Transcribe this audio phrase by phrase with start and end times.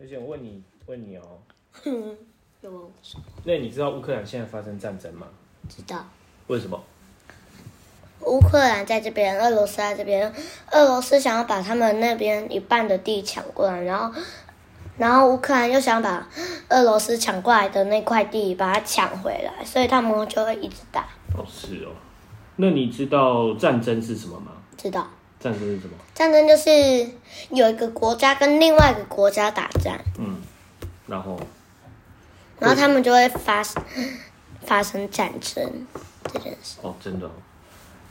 [0.00, 1.22] 而且我问你，问你哦，
[2.62, 2.90] 有
[3.44, 5.26] 那你知道乌克兰现在发生战争吗？
[5.68, 6.02] 知道。
[6.46, 6.82] 为什么？
[8.26, 10.32] 乌克兰在这边，俄罗斯在这边。
[10.72, 14.18] 俄罗斯想要把他们那边一半的地抢过来，然后，
[14.96, 16.26] 然后乌克兰又想把
[16.70, 21.02] 俄罗斯抢过来的那块地把它抢回来，所以他们就会一直打。
[21.36, 21.92] 哦，是哦。
[22.56, 24.52] 那你知道战争是什么吗？
[24.76, 25.06] 知道。
[25.40, 25.94] 战争是什么？
[26.14, 26.70] 战争就是
[27.50, 30.40] 有一个国家跟另外一个国家打仗，嗯，
[31.06, 31.40] 然后，
[32.58, 33.82] 然后他们就会发生
[34.64, 35.86] 发生战争
[36.32, 36.78] 这件事。
[36.82, 37.30] 哦，真的哦，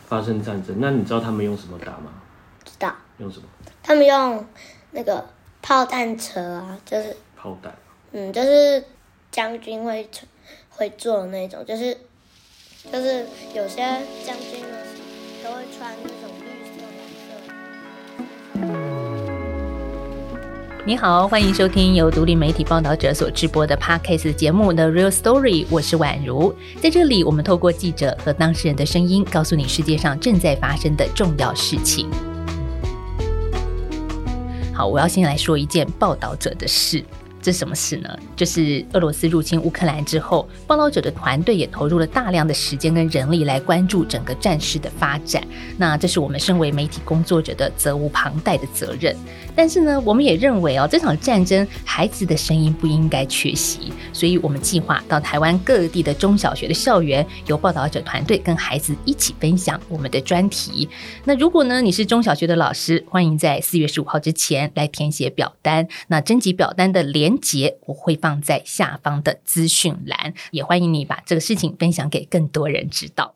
[0.07, 0.75] 发生战争。
[0.79, 2.11] 那你知道他们用什么打吗？
[2.65, 2.93] 知道。
[3.19, 3.45] 用什么？
[3.83, 4.45] 他们用
[4.91, 5.29] 那个
[5.61, 7.73] 炮弹车啊，就是炮弹。
[8.11, 8.83] 嗯，就是
[9.31, 10.09] 将军会
[10.71, 11.95] 会做的那种，就是
[12.91, 13.81] 就是有些
[14.25, 14.77] 将军呢
[15.43, 16.38] 都会穿那种
[20.89, 26.51] 你好，欢迎收听由独立媒体报道者所直播的 Podcast 节目《The Real Story》，我是宛如。
[26.81, 32.09] 在这里，我们透过记者和当事人的声音，告诉你世界上正在发生的重要事情。
[34.73, 37.05] 好，我要先来说一件报道者的事。
[37.41, 38.09] 这是什么事呢？
[38.35, 45.41] 就是俄罗斯入侵乌克兰之后，报道者的团队也投入了大量的时间跟人力来关注整个战事的发展。
[45.77, 49.15] 那这是我们身为媒体工作者的责无旁贷的责任。
[49.55, 60.87] 但是呢，我们也认为哦，这场战争孩子的声音不应该缺席，所以我们计划到台湾各地的中小学的校园，由报道者团队跟孩子一起分享我们的专题。
[61.25, 65.87] 那如果呢，你是中小学的老师，欢迎在四月十五号之前来填写表单。
[66.07, 73.35] 那征集表单的连结我会放在下方的资讯栏，也欢迎你把这个事情分享给更多人知道。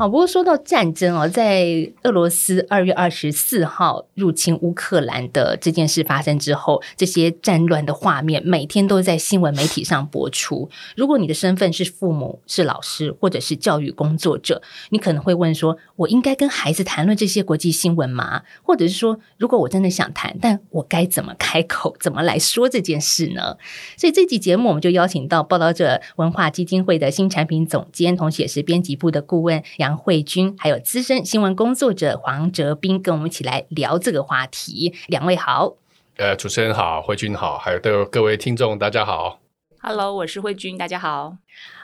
[0.00, 10.70] 好，不过说到战争哦，在俄罗斯二月二十四号入侵乌克兰的这件事发生之后，这些战乱的画面每天都在新闻媒体上播出。
[10.96, 23.58] 如果你的身份是父母、是老师或者是教育工作者，你可能会问说：“我应该跟孩子谈论这些国际新闻吗？”或者是说：“如果我真的想谈，但我该怎么开口，怎么来说这件事呢？”
[23.98, 29.89] 所以这集节目我们就邀请到报道者文化基金会的新产品总监，同时也是编辑部的顾问杨。
[29.90, 34.94] 杨慧君，还有资深新闻工作者黄哲斌，跟我们一起来聊这个话题。
[35.08, 35.74] 两位好，
[36.16, 39.40] 呃，主持人好，慧君好，还有各各位听众大家好。
[39.80, 41.38] Hello，我是慧君，大家好。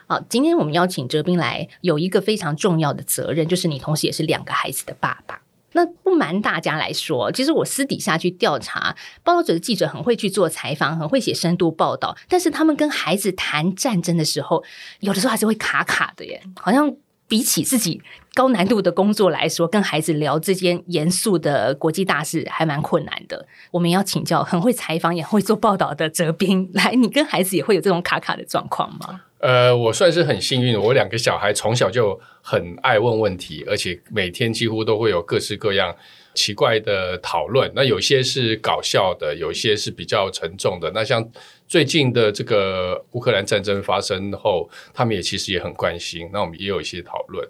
[0.06, 5.43] 好，今天我们邀请哲斌来，有一个非常重要的责任，就是你同时也是两个孩子的爸爸。
[5.72, 14.62] 那不瞒大家来说，其实我私底下去调查，报道者的记者很会去做采访，很会写深度报道，但是他们跟孩子谈战争的时候，
[15.00, 16.95] 有的时候还是会卡卡的耶，好像。
[17.28, 18.00] 比起自己
[18.34, 23.47] 高难度的工作来说，跟孩子聊这件严肃的国际大事还蛮困难的。
[23.70, 29.22] 我们要请教很会采访也会做报道的哲斌，来，你跟孩子也会有这种卡卡的状况吗？
[29.38, 35.94] 呃，我算是很幸运，我两个小孩从小就很爱问问题，而且每天几乎都会有各式各样
[36.34, 37.70] 奇怪的讨论。
[37.75, 40.91] 那有些是搞笑的，有些是比较沉重的。
[40.94, 41.28] 那像。
[41.66, 47.47] 最近的这个乌克兰战争发生后，他们也其实也很关心，那我们也有一些讨论。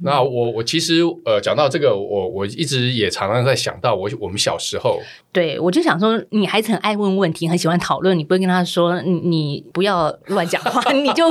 [0.00, 5.00] 那我我其实呃讲到这个，我我一直也常常在想到我我们小时候。
[5.32, 11.24] 对，我就想说，你孩子很爱问问题，很喜欢讨论，你不会跟他说，你不要乱讲话， 你就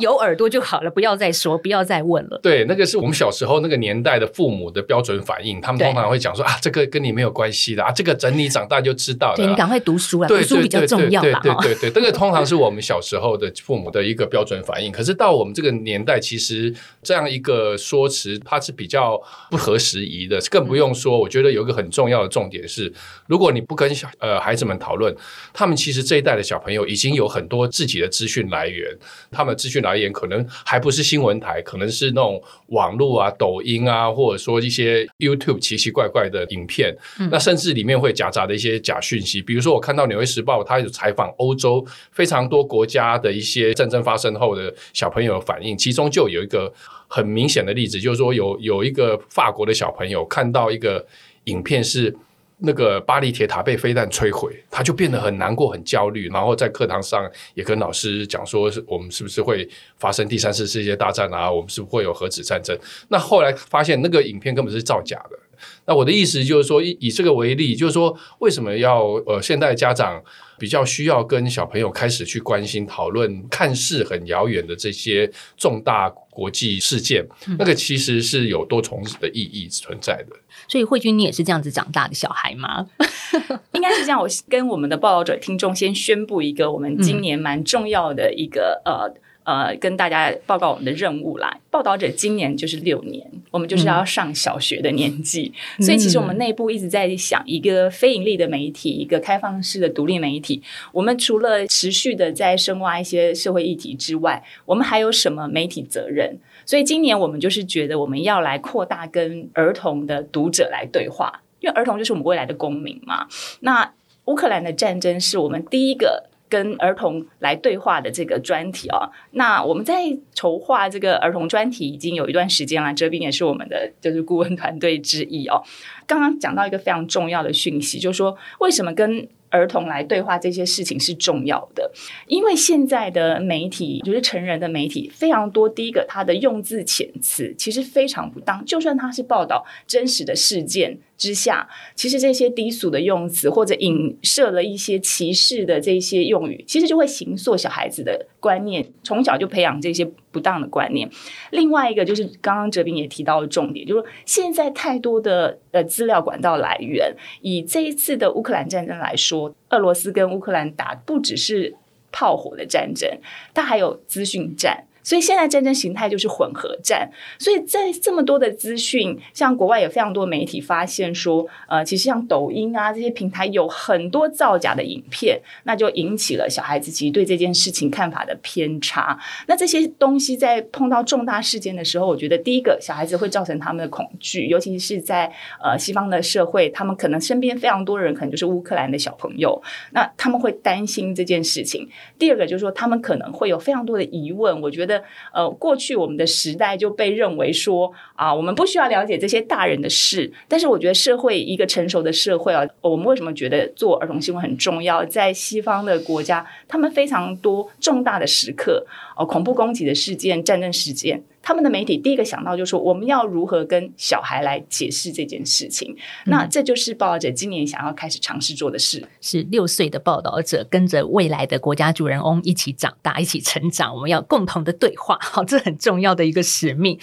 [0.00, 2.38] 有耳朵就好了，不要再说，不要再问了。
[2.40, 9.36] 对，那个是我们小时候那个年代的父母的标准反应，他们通常会讲说啊，这个跟你没有关系的啊，这个等你长大就知道了。
[9.36, 11.40] 对你赶快读书啊，读书比较重要嘛。
[11.40, 14.92] 对对对，这个通常是我们小时候的父母的一个标准反应。
[14.92, 19.20] 可是到我们这个年代，其实这样一个说辞，它是比较
[19.50, 21.18] 不合时宜的，更不用说。
[21.18, 22.92] 我觉得有一个很重要的重点是，
[23.26, 25.14] 如果你不跟小呃孩子们讨论，
[25.52, 28.96] 他们其实这一代的小朋友已经有很多自己的资讯来源，
[29.30, 36.96] 他们资讯来源可能还不是新闻台，可能是那种网络啊、抖音啊，或者说一些 YouTube 奇奇怪怪的影片，
[37.30, 39.42] 那甚至里面会夹杂的一些假讯息。
[39.42, 46.72] 比如说，我看到《纽约时报》它有采访欧洲非常多国家的一些战争发生后的小朋友反应，其中就有一个
[47.08, 51.04] 很明显的例子，就是说有有一个法国的小朋友看到一个
[51.44, 52.16] 影片是。
[52.60, 57.24] 那个巴黎铁塔被飞弹摧毁，他就变得很难过、很焦虑，然后在课堂上
[57.54, 59.64] 也跟老师讲说：“我们是不是会
[59.96, 61.48] 发生第三次世界大战啊？
[61.48, 62.76] 我们是不是会有核子战争？”
[63.10, 65.38] 那后来发现那个影片根本是造假的。
[65.86, 70.20] 那我的意思就是说，以以这个为例，就是说，为什么要呃，现在家长
[70.58, 77.26] 比较需要跟小朋友开始去关心、讨论看似很遥远的这些重大国际事件，
[77.58, 80.36] 那个其实是有多重的意义存在的。
[80.66, 82.86] 所以慧君，你也是这样子长大的小孩吗？
[83.72, 84.20] 应该是这样。
[84.20, 89.14] 我跟我们的报道者听众先宣布一个我们今年蛮重要的一个呃。
[89.48, 91.58] 呃，跟大家报告我们的任务啦。
[91.70, 95.50] 报道者今年就是六年，我们就是要上小学的年纪，
[95.80, 100.62] 所以其实我们内部一直在想，一个非盈利的媒体，一个开放式的独立媒体，
[100.92, 106.38] 我们除了持续的在深挖一些社会议题之外，我们还有什么媒体责任？
[106.66, 113.26] 所以今年我们就是觉得我们要来扩大跟儿童的读者来对话，因为儿童就是我们未来的公民嘛。
[113.60, 113.94] 那
[114.26, 116.24] 乌克兰的战争是我们第一个。
[116.48, 125.62] 跟儿童来对话的这个专题哦，那我们在筹划这个儿童专题已经有一段时间了，哲斌也是我们的就是顾问团队之一哦。
[126.06, 131.90] 刚刚讲到一个非常重要的讯息，就是说为什么跟儿童来对话这些事情是重要的，
[132.26, 135.68] 因为现在的媒体就是成人的媒体非常多。
[135.68, 140.98] 第一个，它的用字遣词其实非常不当，就算它是报道真实的事件。
[141.18, 151.10] 之下，其实这些低俗的用词或者影射了一些歧视的这些用语，其实就会形塑小孩子的观念，从小就培养这些不当的观念。
[151.50, 157.12] 另外一个就是刚刚哲斌也提到的重点，就是现在太多的呃资料管道来源，
[157.42, 161.74] 以这一次的乌克兰战争来说，俄罗斯跟乌克兰打不只是
[162.12, 163.10] 炮火的战争，
[163.52, 164.84] 它还有资讯战。
[165.08, 179.18] 所以现在战争形态就是混合战，所以在这么多的资讯，像国外有非常多媒体发现说，呃，其实像抖音啊这些平台有很多造假的影片，那就引起了小孩子其实对这件事情看法的偏差。
[179.46, 185.32] 那这些东西在碰到重大事件的时候，我觉得第一个小孩子会造成他们的恐惧，尤其是在
[185.64, 189.62] 呃西方的社会，他们可能身边非常多人可能就是乌克兰的小朋友，
[189.92, 191.88] 那他们会担心这件事情。
[192.18, 194.97] 第二个就是说，他们可能会有非常多的疑问，我觉得。
[195.32, 200.32] 呃，过去我们的时代就被认为说啊，我们不需要了解这些大人的事。
[200.48, 205.04] 但是我觉得社会一个成熟的社会啊，我们为什么觉得做儿童新闻很重要？
[205.04, 208.86] 在西方的国家，他们非常多重大的时刻
[209.16, 211.22] 哦，恐怖攻击的事件、战争事件。
[211.48, 215.96] 他们的媒体第一个想到就是说，我们要如何跟小孩来解释这件事情？
[216.26, 219.02] 那这就是报道者今年想要开始尝试做的事。
[219.22, 223.94] 是六岁的报道者跟着未来的国家主人翁一起长大，一起成长。
[223.94, 226.98] 我们要共同的对话， 好，这很重要的一个使命。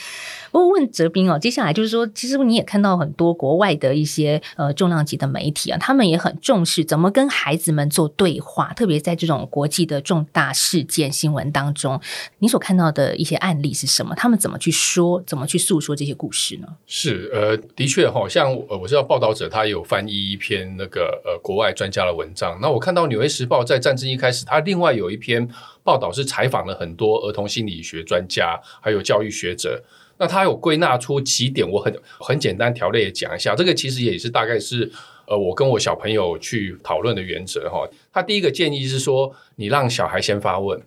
[0.51, 12.00] 我问哲斌哦，接下来就是说，其实你也看到很多国外的一些呃重量级的媒体啊，他们也很重视怎么跟孩子们做对话，特别在这种国际的重大事件新闻当中，
[12.38, 14.13] 你所看到的一些案例是什么？
[14.13, 16.67] 他们怎么去说，怎么去诉说这些故事呢？
[16.85, 25.47] 是呃，的确哈，像呃，我知道报道者他有翻译一篇那个呃国外专家的文章，那我看到《纽约时报》在战争一开始，他另外有一篇
[25.83, 29.83] 报道是采访了很多儿童心理学专家，还有教育学者。
[30.17, 33.53] 那他有归纳出几点，我很很简单条列讲一下。
[33.53, 34.89] 这个其实也是大概是
[35.27, 37.85] 呃，我跟我小朋友去讨论的原则哈。
[38.13, 40.81] 他第一个建议是说，你让小孩先发问。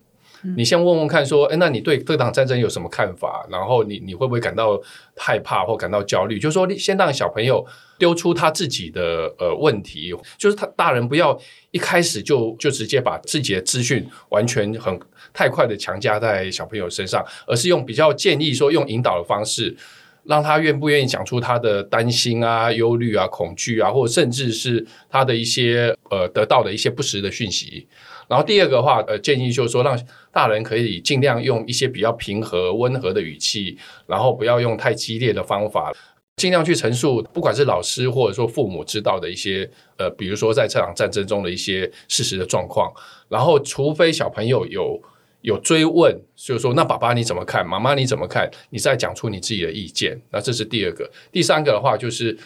[0.56, 3.46] 你先问问看，说，哎，那你对这场战争有什么看法？
[3.50, 4.80] 然后你你会不会感到
[5.16, 6.38] 害怕或感到焦虑？
[6.38, 7.66] 就是说，先让小朋友
[7.98, 11.38] 丢出他自己的呃问题，就是他大人不要
[11.72, 14.98] 一开始就就直接把自己的资讯完全很
[15.32, 19.76] 太快的强加在小朋友身上，而是用比较建议说用引导的方式，
[20.24, 27.88] 让他愿不愿意讲出他的担心啊、忧虑啊、恐惧啊，或者甚至是他的一些呃得到的一些不实的讯息。
[28.28, 29.98] 然后第二个话，呃，建议就是说，让
[30.30, 35.92] 大人可以尽量用一些比较平和、温和的语气，然后不要用太激烈的方法，
[36.36, 42.92] 尽量去陈述，不管是老师或者说父母知道的一些，呃，比如说在这场战争中的一些事实的状况。
[43.28, 45.02] 然后，除非小朋友有
[45.40, 47.66] 有追问，就是说，那爸爸你怎么看？
[47.66, 48.50] 妈妈你怎么看？
[48.70, 50.20] 你再讲出你自己的意见。
[50.30, 51.10] 那这是第二个。
[51.32, 52.36] 第三个的话，就是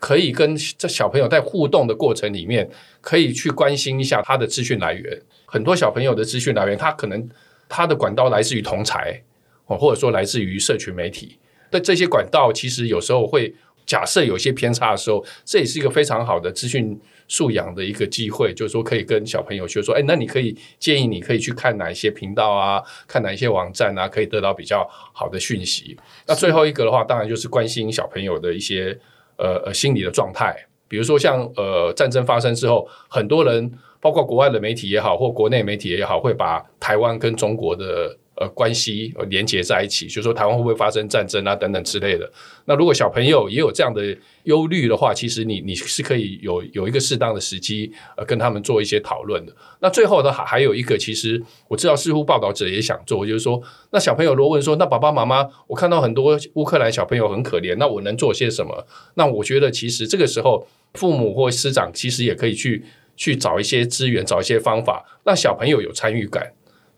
[0.00, 2.68] 可以跟这小朋友在互动的过程里面。
[3.02, 5.22] 可以去关心一下他的资讯来源。
[5.46, 7.26] 很多小朋友的资讯来源，他可能
[7.66, 9.18] 他的管道来自于同才
[9.64, 11.38] 哦，或者说来自于社群媒体。
[11.70, 13.54] 那这些管道其实有时候会
[13.86, 18.52] 假设有些偏差的时候，这也是一个非常好的资讯素养的一个机会。
[18.52, 25.96] 就是说，可以跟小朋友就说：“哎，那你可以建议你可以去看哪一些频道啊，看哪一些网站啊，可以得到比较好的讯息。”
[26.28, 28.98] 那最后一个的话，当然就是关心小朋友的一些
[29.40, 30.54] 呃呃心理的状态。
[30.86, 33.70] 比如说，像呃战争发生之后，很多人，
[34.00, 42.28] 包括国外的媒体也好，或国内媒体也好，会把台湾跟中国的呃关系呃连接在一起，就是说台湾会不会发生战争啊等等之类的。
[42.64, 49.54] 那如果小朋友也有这样的忧虑的话，其实你你是可以有有一个适当的时机呃跟他们做一些讨论的。
[49.80, 58.86] 那最后呢还还有一个，其实我知道似乎报道者也想做，就是说，那小朋友如果问说，那爸爸妈妈，我看到很多乌克兰小朋友很可怜，那我能做些什么？
[59.16, 62.82] 那我觉得其实这个时候父母或师长其实也可以去
[63.16, 66.50] 去找一些资源，找一些方法，让小朋友有参与感。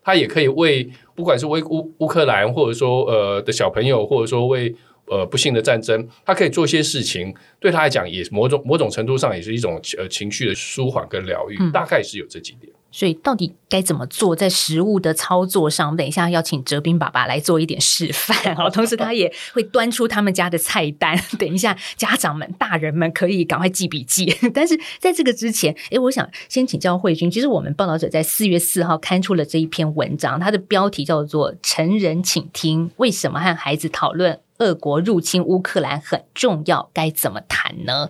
[0.03, 4.75] 他也可以为不管是为乌乌克兰，或者说呃的小朋友，或者说为
[5.07, 12.73] 呃不幸的战争，他可以做些事情，对他来讲也某种某种程度上也是一种呃情绪的舒缓跟疗愈，大概是有这几点。
[12.93, 18.69] 所以到底该怎么做，在食物的操作上，等一下要请哲斌爸爸来做一点示范 哦。
[18.71, 24.33] 同时，他也会端出他们家的菜单， 等一下家长们、大人们可以赶快记笔记。
[24.53, 36.91] 但是在这个之前，诶，我想先请教慧君，其实我们报道者在四月四号刊出了这一篇文章，它的标题叫做《成人请听：为什么和孩子讨论俄国入侵乌克兰很重要？
[36.93, 38.09] 该怎么谈呢？》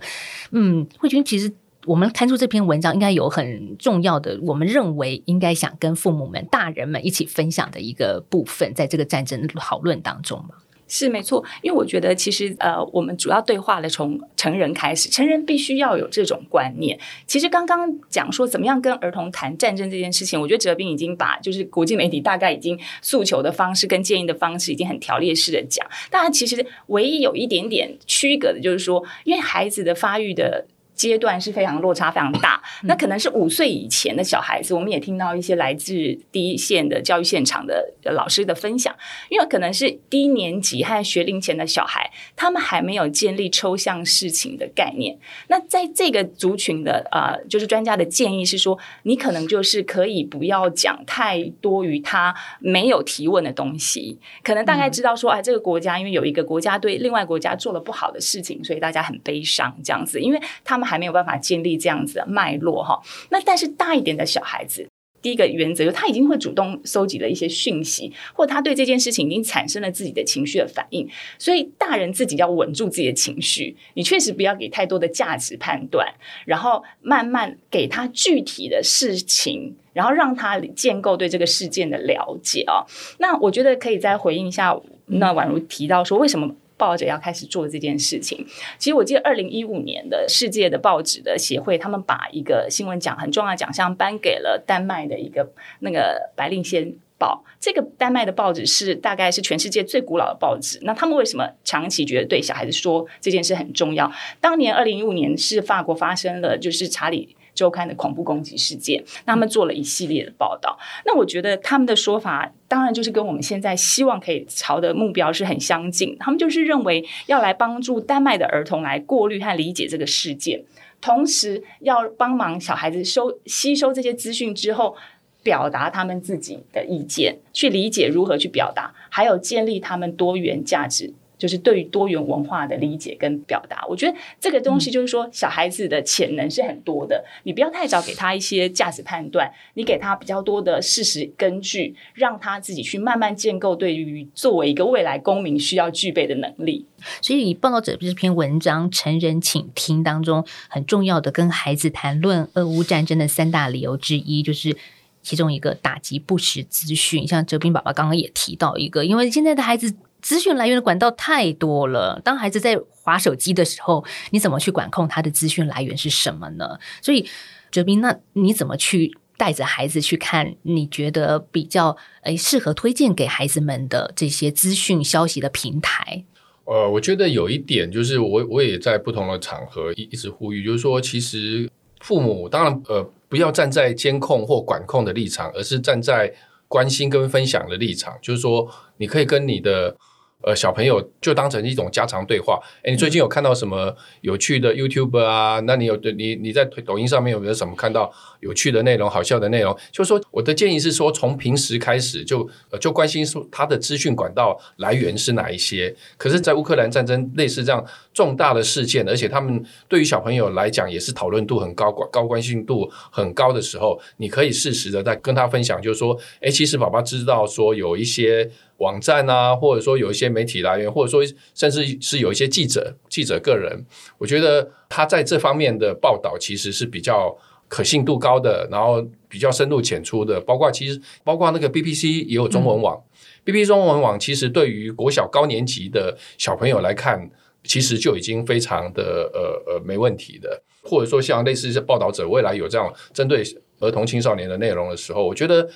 [0.51, 1.53] 嗯，慧君其实。
[1.85, 10.55] 我们看出这篇文章应该有很重要的，我们认为应该想跟父母们、大人们一起分享的一个部分，在这个战争讨论当中嘛。
[10.85, 16.99] 是没错，因为我觉得其实呃，我们主要对话的从成人开始，成人必须要有这种观念。
[17.25, 25.87] 其实刚刚讲说怎么样跟儿童谈战争这件事情，我觉得哲斌已经把就是国际媒体大概已经诉求的方式跟建议的方式已经很条列式的讲。
[26.11, 30.67] 当然，其实唯一有一点点区隔的就是说，因为孩子的发育的。
[30.95, 35.93] 阶段是非常落差非常大，那可能是五岁以前的小孩子，我们也听到一些来自
[36.31, 38.95] 第一线的教育现场的老师的分享，
[39.29, 45.17] 因为可能是低年级和学龄前的小孩，他们还没有建立抽象事情的概念。
[45.47, 60.82] 那在这个族群的呃，就是专家的建议是说，你可能就是可以不要讲太多于他没有提问的东西，可能大概知道说，哎，这个国家因为有一个国家对另外国家做了不好的事情，所以大家很悲伤这样子，因为他们。
[60.83, 64.87] 还没有办法建立这样子的脉络哈，那但是大一点的小孩子，
[65.21, 76.07] 第一个原则就他已经会主动收集了一些讯息，或者他对这件事情已经产生了自己的情绪的反应，所以大人自己要稳住自己的情绪，你确实不要给太多的价值判断，
[76.45, 82.85] 然后慢慢给他具体的事情，然后让他建构对这个事件的了解哦。
[83.19, 86.55] 那我觉得可以再回应一下，那宛如提到说为什么。
[86.77, 88.45] 报者要开始做这件事情。
[88.77, 97.43] 其实我记得二零一五年的世界的报纸的协会，他们把一个新闻奖很重要的奖项颁给了丹麦的一个那个白令先报。
[97.59, 100.79] 这个丹麦的报纸是大概是全世界最古老的报纸。
[100.81, 104.11] 那他们为什么长期觉得对小孩子说这件事很重要？
[104.41, 107.35] 当年二零一五年是法国发生了就是查理。
[107.53, 110.77] 周刊的恐怖攻击事件，他们做了一系列的报道。
[111.05, 116.17] 那我觉得他们的说法，当然就是跟我们现在希望可以朝的目标是很相近。
[116.19, 120.63] 他们就是认为要来帮助丹麦的儿童来过滤和理解这个事件，
[120.99, 124.95] 同时要帮忙小孩子收吸收这些资讯之后，
[125.43, 131.13] 表达他们自己的意见，去理解如何去表达，还有建立他们多元价值。
[131.37, 137.23] 就是对于多元文化的理解跟表达，我觉得这个东西就是说，小孩子的潜能是很多的。
[137.43, 146.85] 你不要太早给他一些价值判断，你给他比较多的事实根据，让他自己去慢慢建构对于作为一个未来公民需要具备的能力。
[147.21, 154.77] 所以，报道者这篇文章《成人请听》当中很重要的跟孩子谈论俄乌战争的三大理由之一，就是
[155.21, 157.27] 其中一个打击不实资讯。
[157.27, 159.93] 像哲斌爸爸刚刚也提到一个，因为现在的孩子。
[160.23, 162.19] 资讯来源的管道太多了。
[162.23, 166.79] 当孩子在划手机的时候，你怎么去管控他的资讯来源是什么呢？
[167.01, 167.27] 所以，
[167.69, 170.55] 哲斌，那你怎么去带着孩子去看？
[170.61, 176.23] 你觉得比较诶适合推荐给孩子们的这些资讯消息的平台？
[176.63, 186.33] 呃，我觉得有一点就是，我我也在不同的场合一一直呼吁，就是说，其实父母当然呃不要站在监控或管控的立场，而是站在
[186.69, 188.17] 关心跟分享的立场。
[188.21, 189.97] 就是说，你可以跟你的。
[190.43, 192.59] 呃，小朋友就当成一种家常对话。
[192.83, 195.59] 哎，你最近有看到什么有趣的 YouTube 啊？
[195.61, 199.75] 那你有你你在抖音上面有没有什么看到有趣的内容、好笑的内容？
[199.91, 202.47] 就说我的建议是说，从平时开始就
[202.79, 205.95] 就关心说他的资讯管道来源是哪一些。
[206.17, 218.49] 可是，在乌克兰战争类似这样重大的事件，而且他们对于小朋友来讲也是讨论度很高、高关心度很高的时候，你可以适时的在跟他分享，就是说，哎，其实爸爸知道说有一些。
[218.77, 221.23] 网站啊，或者说有一些媒体来源，或者说
[221.55, 223.85] 甚至是有一些记者、记者个人，
[224.17, 227.33] 我觉得他在这方面的报道其实是比较
[227.69, 233.01] 可信度高的，然后比较深入浅出的，包括其实包括那个 BBC 也有中文网、
[233.45, 237.29] ，BBC 中文网其实对于国小高年级的小朋友来看，
[237.63, 243.43] 其实就已经非常的呃呃没问题的，或者说像类似报道者未来有这样针对
[243.79, 245.67] 儿童青少年的内容的时候，我觉得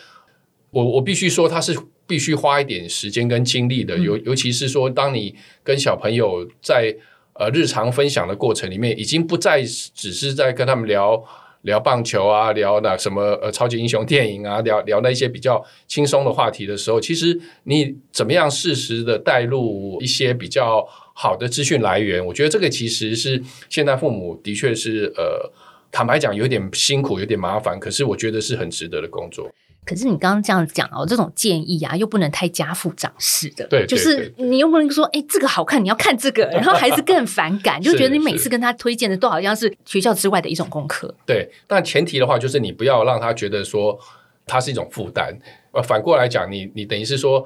[0.72, 6.96] 我我必须说，他是必须花一点时间跟精力的，尤尤其是说，当你跟小朋友在
[7.34, 11.24] 呃日常分享的过程里面，已经不再只是在跟他们聊。
[11.64, 20.88] 聊棒球啊，聊那什么呃超级英雄电影啊，聊聊那些比较轻松的话题的时候，其实你怎么样适时的带入一些比较
[21.20, 25.52] 好的资讯来源，我觉得这个其实是现在父母的确是呃，
[25.92, 29.50] 坦白讲有点辛苦，有点麻烦，可是我觉得是很值得的工作。
[29.84, 41.12] 可是你刚刚这样讲哦，这种建议啊，又不能太家父长式的，对，就是你又不能说，哎，这个好看，你要看这个，然后孩子更反感， 就觉得你每次跟他推荐的都好像是学校之外的一种功课。
[41.26, 43.98] 对，但前提的话就是你不要让他觉得说
[44.46, 45.36] 它是一种负担。
[45.72, 47.44] 呃，反过来讲，你你等于是说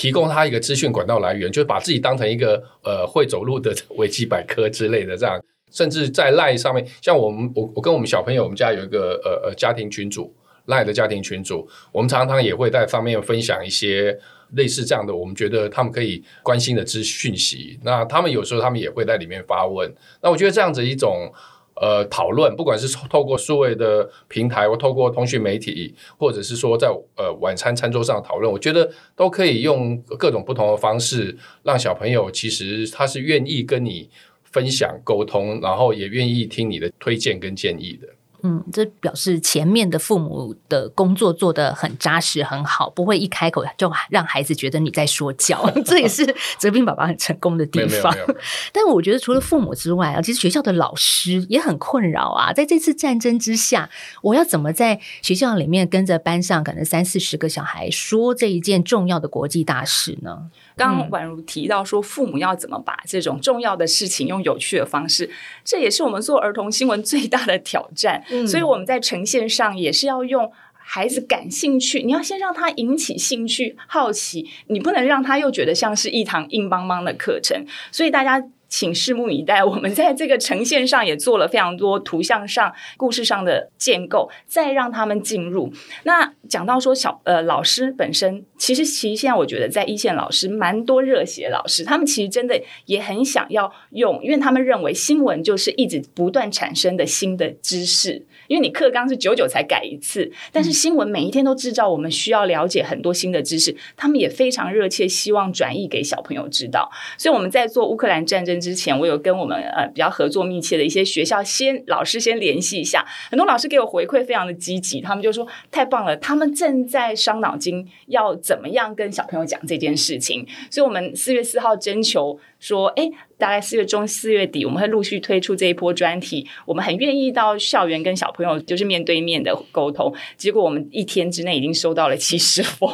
[0.00, 5.38] 提供他一个资讯管道来源，就是把自己当成一个呃会走路的维基百科之类的这样，
[5.70, 10.34] 甚至在赖上面，像我们我我跟我们小朋友，我们家有一个呃呃家庭群组。
[10.66, 14.16] 赖的家庭群组，我们常常也会在上面分享一些
[14.52, 17.80] 类似这样的，我们觉得他们可以关心的资讯息。
[17.82, 19.92] 那他们有时候他们也会在里面发问。
[20.22, 21.32] 那我觉得这样子一种
[21.80, 34.10] 呃讨论，不管是透过数位的平台，或透过通讯媒体，或者是说在呃晚餐餐桌上讨论，我觉得都可以用各种不同的方式，让小朋友其实他是愿意跟你
[34.44, 38.06] 分享沟通，然后也愿意听你的推荐跟建议的。
[38.42, 45.70] 嗯，这表示前面的父母的工作做得很扎实、很好，不会一开口就让孩子觉得你在说教。
[45.84, 48.14] 这也是泽斌爸爸很成功的地方。
[48.72, 52.52] 但我觉得除了父母之外啊，其实学校的老师也很困扰啊。
[52.52, 53.88] 在这次战争之下，
[54.22, 60.50] 我要怎么在学校里面跟着班上可能三四十个小孩说这一件重要的国际大事呢？
[60.76, 65.30] 刚宛如提到说，父母要怎么把这种重要的事情用有趣的方式，
[65.62, 68.24] 这也是我们做儿童新闻最大的挑战。
[68.46, 77.66] 所以我们在呈现上也是要用孩子感兴趣，你要先让他引起兴趣、好奇，你不能让他又觉得像是一堂硬邦邦的课程。
[77.90, 78.42] 所以大家。
[78.70, 79.62] 请拭目以待。
[79.62, 85.70] 我们在这个呈现上也做了非常多图像上、故事上的建构，再让他们进入。
[86.04, 98.24] 那讲到说小呃老师本身，其实其实现在我觉得在一线老师蛮多热血老师，他们其实真的也很想要用，因为他们认为新闻就是一直不断产生的新的知识。
[98.50, 106.90] 因为你课纲是久久才改一次，但是新闻每一天都制造我们需要了解很多新的知识，他们也非常热切希望转译给小朋友知道。
[107.16, 120.44] 所以我们在做乌克兰战争之前，我有跟我们呃比较合作密切的一些学校先老师先联系一下，很多老师给我回馈非常的积极，他们就说太棒了，他们正在伤脑筋要怎么样跟小朋友讲这件事情。
[120.68, 122.40] 所以我们四月四号征求。
[122.60, 126.46] 说，哎，大概四月中、四月底，我们会陆续推出这一波专题。
[126.64, 130.14] 我们很愿意到校园跟小朋友就是面对面的沟通。
[130.36, 132.88] 结果我们一天之内已经收到了七十封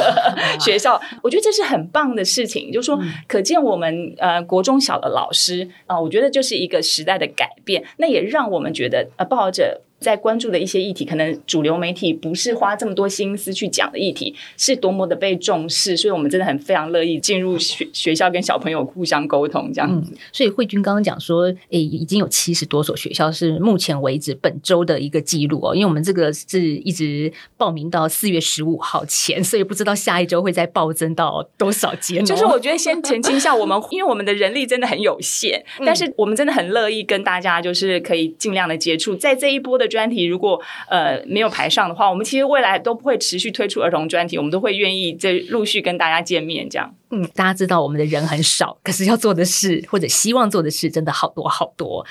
[0.58, 2.72] 学校，我觉得这是很棒的事情。
[2.72, 7.84] 就是说，可见我们呃国中小的老师啊，我觉得就是一个时代的改变。
[7.98, 9.82] 那也让我们觉得呃，抱着。
[10.00, 20.12] 在关注的一些议题，可能主流媒体不是花这么多心思去讲的议题，是多么的被重视，所以我们真的很非常乐意进入学学校跟小朋友互相沟通这样子。
[20.32, 32.24] 所以慧君刚刚讲说，诶，已经有七十多所学校是目前为止本周的一个记录哦，因为我们这个是一直报名到四月十五号前，所以不知道下一周会再暴增到多少间。
[32.24, 39.89] 就是我觉得先澄清一下， 我们因为我们的人力真的很有限，但是我们真的很乐意跟大家就是可以尽量的接触，在这一波的。
[39.90, 46.66] 专题如果呃没有排上的话，我们其实未来都不会持续推出儿童专题，我们都会愿意再陆续跟大家见面。
[46.70, 52.06] 这样，嗯，大家知道我们的人很少，可是要做的事或者希望做的事真的好多好多。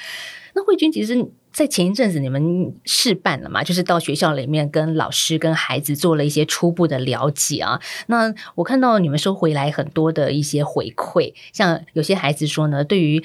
[0.54, 1.16] 那慧君，其实，
[1.54, 7.80] 在前一阵子你们试办了嘛，就是到学校里面跟老师跟孩子做了一些初步的了解啊。
[8.08, 13.24] 那我看到你们收回来很多的一些回馈，像有些孩子说呢，对于。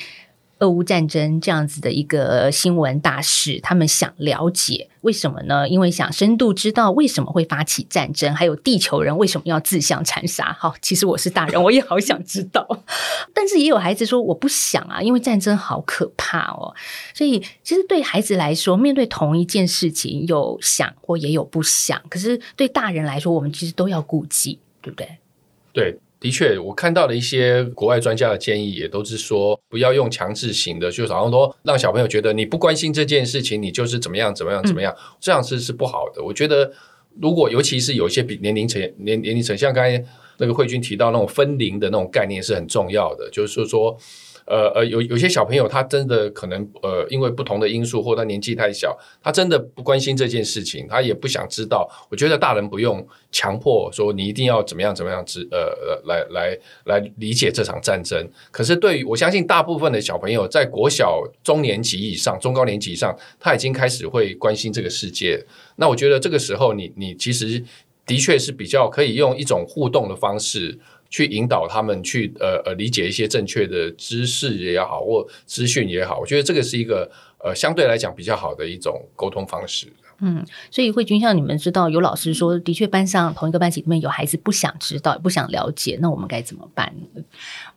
[0.60, 5.68] 俄乌战争这样子的一个新闻大事，他们想了解为什么呢？
[5.68, 10.56] 因为想深度知道为什么会发起战争，还有地球人为什么要自相残杀。
[10.58, 12.66] 好，其实我是大人，我也好想知道，
[13.34, 16.74] 但是也有孩子说我不想啊，因为战争好可怕哦。
[17.12, 22.00] 所以其实对孩子来说，面对同一件事情，有想或也有不想。
[22.08, 25.18] 可是对大人来说，我们其实都要顾忌，对不对？
[25.72, 25.98] 对。
[26.24, 36.24] 的确，我看到的一些国外专家的建议也都是说，不要用强制型的，就好像说让小朋友觉得你不关心这件事情，你就是怎么样怎么样怎么样，这样是是不好的。
[36.24, 36.72] 我觉得，
[37.20, 40.02] 如果尤其是有一些比年龄层年年龄层，像刚才
[40.38, 43.94] 那个慧君提到那种分龄的那种概念是很重要的，就是说。
[44.46, 51.88] 呃呃，有有些小朋友他真的可能呃，因为不同的因素，或他年纪太小，他真的不关心这件事情，他也不想知道。
[52.10, 58.28] 我觉得大人不用强迫说你一定要怎么样怎么样知呃呃来来来理解这场战争。
[58.50, 65.42] 可是对于我相信大部分的小朋友，在国小中年级以上、中高年级以上，他已经开始会关心这个世界。
[65.76, 67.64] 那我觉得这个时候，你你其实
[68.06, 70.78] 的确是比较可以用一种互动的方式。
[71.14, 79.86] 去引导他们去呃呃理解一些正确的知识也好，或资讯也好，我觉得这个是一个呃相对来讲比较好的一种沟通方式。
[80.18, 86.92] 嗯，所以慧君像你们知道，有老师说，的确班上同一个班级里面有孩子不想知道、不想了解，那我们该怎么办？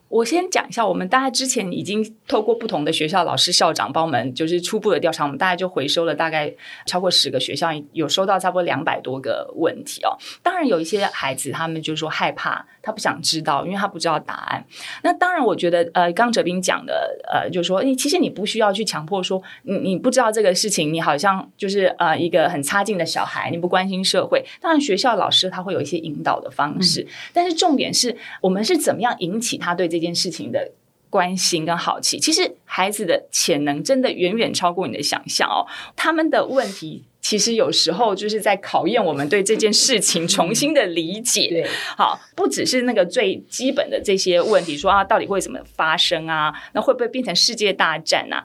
[0.08, 6.50] 我先讲一下，我们大概之前已经透过不同的学校老师、校长帮我们就是初步的调查，我们大概就回收了大概
[6.86, 10.16] 超过十个学校，有收到差不多两百多个问题哦。
[10.42, 14.64] 当然有一些孩子他们就说害怕，他不想知道，因为他不知道答案。
[15.02, 24.42] 那当然，我觉得呃，刚哲斌讲的呃，就是说，你其实你不需要去强迫说你你不知道这个事情，你好像就是呃一个很差劲的小孩，你不关心社会。
[24.58, 29.97] 当然，学校老师他会有一些引导的方式，但是重点是我们是怎么样引起他对这。
[29.98, 30.70] 这件事情的
[31.10, 35.66] 关心跟好奇，其实孩子的潜能真的远远超过你的想象哦。
[35.96, 41.48] 他们的问题其实有时候就是在考验我们对这件事情重新的理解。
[41.48, 46.54] 对，好，不只是那个最基本的这些问题，说啊，到底会怎么发生啊？
[46.74, 48.44] 那会不会变成世界大战啊？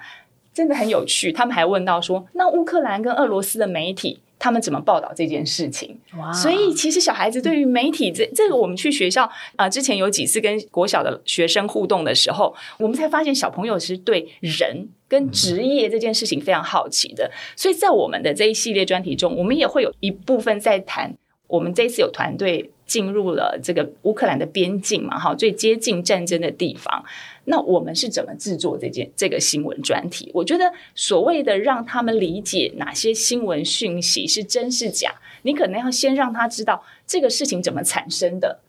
[0.53, 1.31] 真的很有趣。
[1.31, 4.21] 他们还问到说，那乌克兰跟俄罗斯的媒体。
[4.43, 5.97] 他们怎么报道这件事情？
[6.33, 17.31] 所以其实小孩子对于媒体这这个，我们去学校啊，之前有几次跟国小的学生互动的时候，我们才发现小朋友是对人跟职业这件事情非常好奇的。
[17.55, 21.15] 所以在我们的这一系列专题中，我们也会有一部分在谈。
[21.47, 27.03] 我们这次有团队进入了这个乌克兰的边境嘛，哈，最接近战争的地方。
[27.45, 30.31] 那我们是怎么制作这件这个新闻专题？
[30.33, 38.59] 我觉得所谓的让他们理解哪些新闻讯息是真是假，你可能要先让他知道这个事情怎么产生的。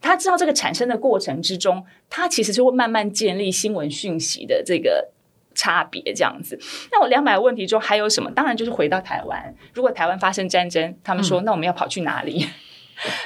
[0.00, 5.08] 他知道这个产生的过程之中，他其实就会慢慢建立新闻讯息的这个
[5.54, 6.02] 差别。
[6.12, 6.58] 这样子，
[6.92, 8.30] 那我两百个问题中还有什么？
[8.32, 12.46] 当然就是回到台湾，如果台湾发生战争，他们说那我们要跑去哪里？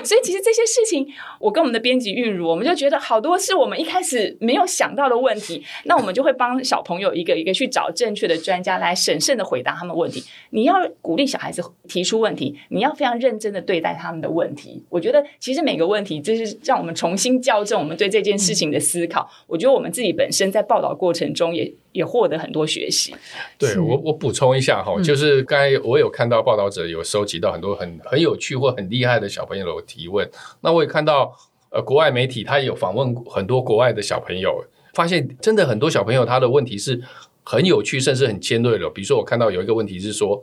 [0.04, 1.06] 所以其实这些事情，
[1.38, 5.64] 我跟我们的编辑韵如，我们就觉得好多是我们一开始没有想到的问题。
[5.84, 10.22] 那我们就会帮小朋友一个一个去找正确的专家来审慎的回答他们问题。
[10.50, 14.82] 你要鼓励小孩子提出问题，你要非常认真的对待他们的问题。
[14.88, 19.28] 我觉得其实每个问题就是让我们重新校正我们对这件事情的思考。
[19.46, 23.14] 我觉得我们自己本身在报道过程中也也获得很多学习。
[23.58, 29.68] 对我我补充一下哈，就是刚才我有看到报道者有收集到很多很很有趣或很厉害的小朋友。
[29.68, 30.26] 的提问，
[30.62, 31.36] 那我也看到，
[31.68, 36.98] 呃，国外媒体他也有访问很多国外的小朋友，发现真的很多小朋友他的问题是
[37.44, 38.88] 很有趣，甚至很尖锐的。
[38.88, 40.42] 比如说，我看到有一个问题是说，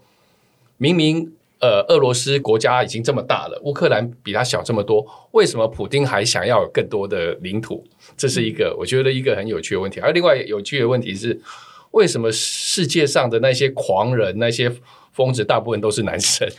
[0.77, 1.33] 明明
[1.65, 7.83] 呃，俄罗斯国家已经这么大了，乌克兰比它小这么多，为什么普丁还想要有更多的领土？
[8.15, 9.99] 这是一个我觉得一个很有趣的问题。
[9.99, 11.41] 而另外有趣的问题是，
[11.89, 14.71] 为什么世界上的那些狂人、那些
[15.11, 16.47] 疯子，大部分都是男生？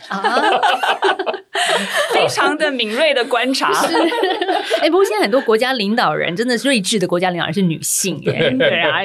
[2.11, 3.93] 非常的敏锐的观察，是
[4.81, 9.01] 哎，不过现在很多国家领导人真的是睿智的国家领导人是女性， 对啊，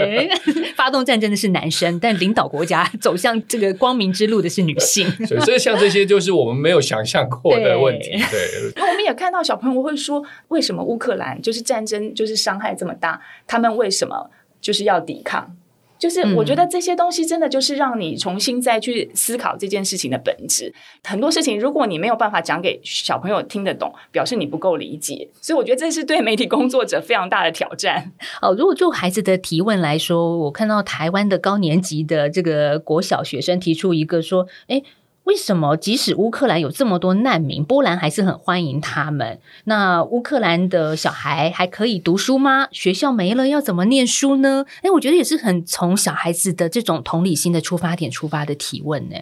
[0.77, 5.07] 发动战争的是男生，但领导国家走向这个光明之路的是女性，
[5.44, 8.11] 所以像这些就是我们没有想象过的问题。
[8.11, 15.57] 对，那我们也看到小朋友会说，为什么乌克兰就是战争就是伤害这么大，他们为什么就是要抵抗？
[16.03, 20.75] 就是我觉得这些东西真的就是让你重新再去思考这件事情的本质。
[21.05, 25.29] 很多事情如果你没有办法讲给小朋友听得懂，表示你不够理解。
[25.41, 28.11] 所以我觉得这是对媒体工作者非常大的挑战。
[28.43, 34.83] 哦，如果就孩子的提问来说，我看到台湾的高年级的这个国小学生提出一个说，哎。
[35.25, 39.39] 为什么即使乌克兰有这么多难民，波兰还是很欢迎他们？
[39.65, 42.69] 那乌克兰的小孩还可以读书吗？
[42.73, 44.67] 学校没了要怎么念书呢？
[44.83, 49.17] 诶，我觉得也是很从小孩子的这种同理心的出发点出发的提问呢。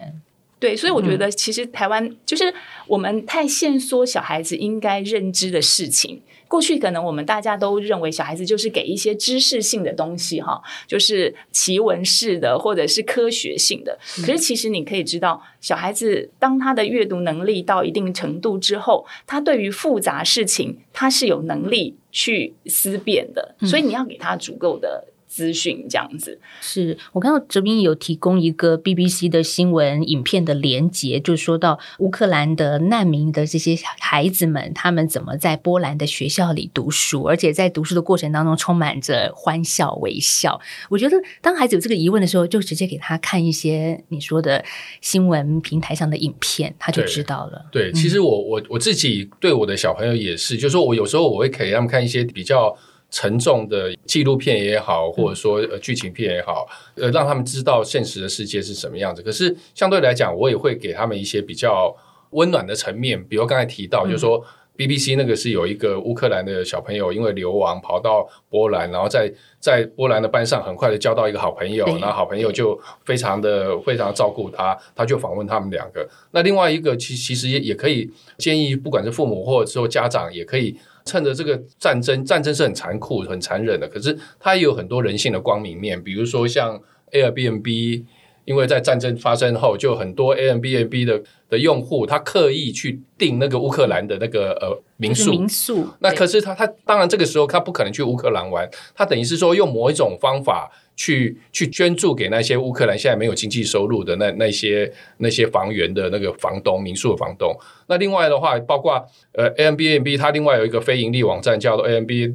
[0.61, 2.53] 对，所以我觉得其实台湾就是
[2.85, 6.21] 我们太限缩小孩子应该认知的事情。
[6.47, 13.97] 过去可能我们大家都认为小孩子就是给一些知识性的东西哈，就是奇闻式的或者是科学性的。
[14.17, 25.07] 可是其实你可以知道，小孩子当他的阅读能力到一定程度之后，他对于复杂事情他是有能力去思辨的，所以你要给他足够的。
[25.31, 40.59] 资讯这样子，是我看到哲斌有提供一个 BBC 的新闻影片的连接，就说到乌克兰的难民的这些孩子们，他们怎么在波兰的学校里读书，而且在读书的过程当中充满着欢笑微笑。
[40.89, 44.61] 我觉得当孩子有这个疑问的时候，就直接给他看一些你说的
[44.99, 47.67] 新闻平台上的影片，他就知道了。
[47.71, 52.77] 对，其实我我我自己对我的小朋友也是，就是说我有时候我会给他们看一些比较。
[53.11, 59.21] 沉重的纪录片也好，或者说呃剧情片也好，呃让他们知道现实的世界是什么样子。
[59.21, 61.93] 可是相对来讲，我也会给他们一些比较
[62.29, 64.41] 温暖的层面，比如刚才提到，就是说
[64.77, 76.07] BBC 那个是有一个乌克兰的小朋友，因为流亡跑到波兰，然后在在波兰的班上很快的交到一个好朋友，然后好朋友就非常的非常照顾他，他就访问他们两个。
[76.31, 80.77] 那另外一个其其实也也可以建议，不管是父母或者说家长，也可以。
[81.05, 86.01] 趁着这个战争，战争是很残酷、很残忍的，可是它也有很多人性的光明面。
[86.03, 88.03] 比如说像 Airbnb，
[88.45, 95.31] 因为在战争发生后，就很多 Airbnb 的的用户，他刻意去订那个乌克兰的那个呃民宿。
[95.31, 95.87] 民宿。
[95.99, 100.71] 那可是他他当然这个时候他不可能去乌克兰玩，他等于是说用某一种方法。
[101.01, 107.51] 去去捐助给那些乌克兰现在没有经济收入的那那些那些房源的那个房东民宿的房东。
[107.87, 112.31] 那另外的话，包括呃 A M B N B，它另外有一个非盈利网站叫做 A M B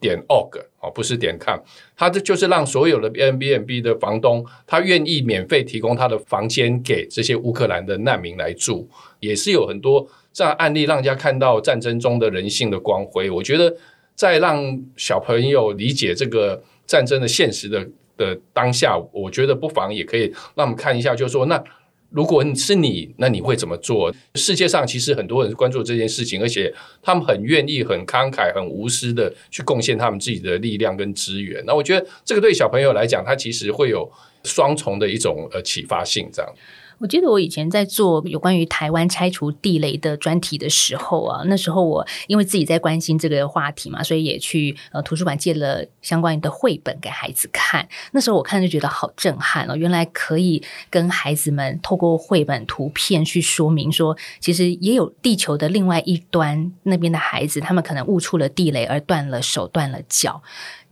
[0.00, 1.60] 点 org 哦，不是点 com，
[1.96, 8.88] 它这就是让所有的 A M B N B 的房东，他愿意免费提供他的房间给这些乌克兰的难民来住，
[9.20, 13.30] 也是有很多这样案例，让人家看到战争中的人性的光辉。
[13.30, 13.76] 我觉得
[14.16, 17.88] 在让小朋友理解这个战争的现实的。
[18.18, 21.62] 的当下，我觉得不妨也可以让我们看一下，就是说，那
[22.10, 24.12] 如果你是你，那你会怎么做？
[24.34, 31.62] 世界上其实很多人关注这件事情，而且他们很愿意、很慷慨、很无私的去贡献他们自己的力量跟资源。
[31.66, 34.10] 那我觉得这个对小朋友来讲，他其实会有
[34.42, 36.50] 双重的一种呃启发性，这样。
[36.98, 47.88] 我记得我以前在做有关于台湾拆除地雷的专题的时候啊，那时候我因为自己在关心这个话题嘛，所以也去呃图书馆借了相关的绘本给孩子看。
[48.12, 60.42] 那时候我看就觉得好震撼哦，原来可以跟孩子们透过绘本图片去说明说，其实也有地球的另外一端那边的孩子，他们可能误触了地雷而断了手断了脚。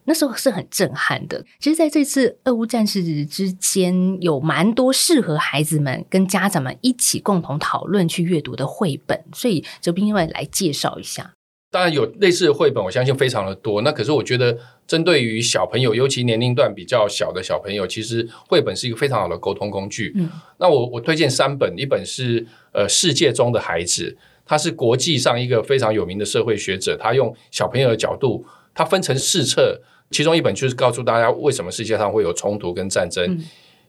[0.07, 1.45] 那时候是很震撼的。
[1.59, 9.23] 其实，在这次俄乌战事之间，有蛮多适合孩子们跟家长们一起共同讨论去阅读的绘本。
[9.35, 11.33] 所以，哲斌要来介绍一下。
[11.73, 13.83] 当然有类似的绘本，我相信非常的多。
[13.83, 20.13] 那可是我觉得，针对于小朋友，尤其年龄段比较小的小朋友，其实绘本是一个非常好的沟通工具。
[20.15, 24.17] 嗯，那我我推荐三本，一本是呃《世界中的孩子》，
[24.47, 29.83] 他是国际上一个非常有名的社会学者，他用小朋友的角度，他分成四册。
[30.11, 33.39] 其中一本就是告诉大家为什么世界上会有冲突跟战争，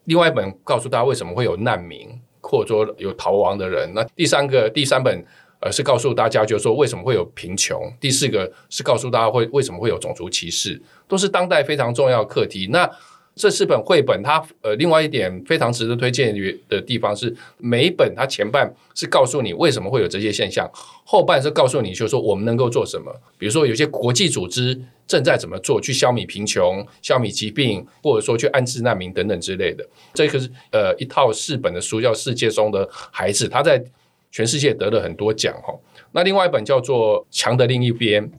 [0.05, 2.09] 另外一本告诉大家为什么会有难民，
[2.41, 3.91] 或者说有逃亡的人。
[3.93, 5.23] 那第三个第三本
[5.59, 7.91] 呃是告诉大家，就是说为什么会有贫穷。
[7.99, 12.67] 第四个是告诉大家会为什么会有种族歧视，都是当代非常重要的课题。
[12.71, 12.89] 那
[13.37, 16.35] 这四本绘本，它呃，另外一点非常值得推荐
[16.67, 20.69] 的地方是，每一本它前半是告诉你为什么会有这些现象，
[21.05, 23.13] 后半是告诉你，就是说我们能够做什么。
[23.37, 29.87] 比如说，有些国际组织正在怎么做去消弭贫穷、消弭疾病，或者说去安置难民等等之类的。
[30.15, 33.81] 这个是呃一套四本的书，叫《世界中的孩子》，他在
[34.31, 35.73] 全世界得了很多奖哈。
[36.11, 38.25] 那另外一本叫做《墙的另一边》，《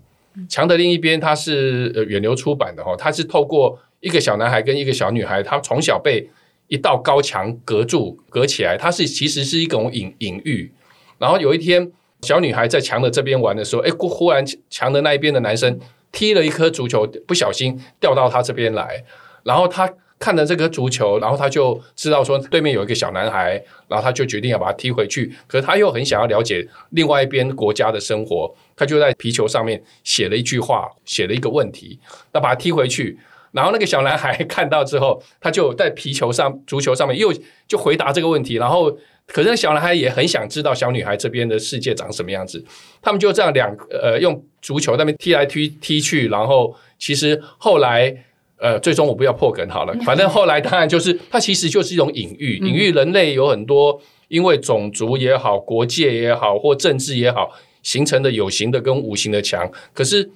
[0.49, 3.79] 墙的另一边》它是呃远流出版的哈，它是透过。
[4.01, 6.29] 一个小男孩跟一个小女孩，他从小被
[6.69, 10.73] 一道高墙隔住、隔起来，他是其实是一种隐隐喻。
[11.19, 11.91] 然后有一天，
[12.23, 15.79] 小女孩在墙的这边玩的时候，哎，忽忽然墙的那一边的男生
[16.13, 19.03] 踢了一颗足球，不小心掉到他这边来。
[19.43, 25.33] 然后他看着这颗足球，然后他就知道说对面有一个小男孩，然后他就决定要把他踢回去。
[25.47, 31.99] 可是他又很想要了解另外一边国家的生活，他就在皮球上面写了一句话，写了一个问题，
[32.33, 33.19] 那把他踢回去。
[33.53, 37.33] 然后那个小男孩看到之后，他就在皮球上、足球上面又
[37.67, 38.55] 就回答这个问题。
[38.55, 38.91] 然后，
[39.27, 42.65] 可是小男孩也很想知道小女孩这边的世界长什么样子。
[43.01, 46.29] 他们就这样两呃用足球那边踢来踢踢去。
[46.29, 48.15] 然后，其实后来
[48.59, 49.95] 呃，最终我不要破梗好了。
[50.05, 59.71] 反正后来当然就是它其实就是一种隐喻，隐喻人类有很多因为种族也好、国界也好或政治也好，形成的有形的跟无形的墙。
[59.95, 60.29] 可是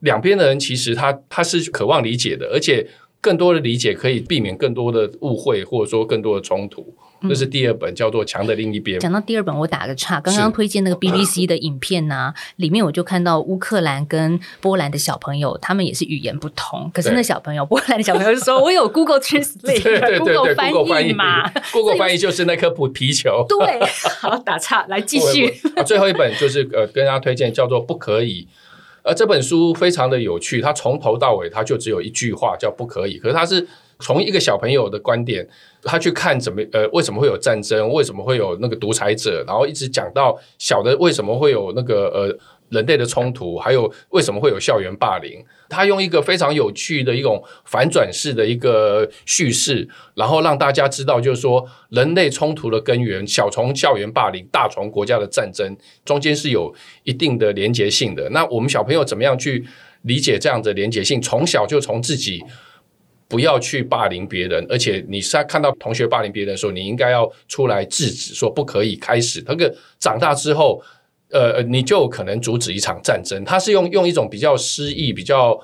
[0.00, 2.86] 两边的人其实他他是渴望理解的，而且
[3.20, 6.94] 更多的理解可以避免更多的误会，或者说更多的冲突。
[7.28, 8.98] 这是第二本叫做《墙的另一边》。
[9.02, 23.44] 讲到第二本，我打个岔，刚刚推荐那个 BBC 的影片呢，里面我就看到乌克兰跟波兰的小朋友，他们也是语言不同，可是那小朋友，波兰的小朋友就说：“我有 Google Translate，Google 翻译嘛，Google 翻译就是那颗皮皮球。
[23.50, 23.86] ”对，
[24.18, 25.52] 好打岔，来继续。
[25.84, 28.48] 最后一本就是呃，跟大家推荐叫做《不可以》。
[29.02, 33.66] 而，这本书非常的有趣，它从头到尾它就只有一句话叫“不可以”，可是它是
[33.98, 35.46] 从一个小朋友的观点，
[35.82, 42.38] 他去看怎么呃为什么会有战争，为什么会有那个独裁者，然后一直讲到小的为什么会有那个呃。
[42.70, 45.44] 人类的冲突，还有为什么会有校园霸凌？
[45.70, 58.28] 他用一个非常有趣的一种反转式的一个叙事，然后让大家知道，就是说人类冲突的根源，小从校园霸凌，大从国家的战争，中间是有一定的连结性的。
[58.30, 59.64] 那我们小朋友怎么样去
[60.02, 61.22] 理解这样的连结性？
[61.22, 62.42] 从小就从自己
[63.28, 69.42] 不要去霸凌别人，而且你是看到同学霸凌别人的时候，你应该要出来制止，说不可以开始。
[69.46, 70.82] 那个长大之后。
[71.32, 73.44] 呃，你就可能阻止一场战争。
[73.44, 75.60] 他是用用一种比较诗意、比较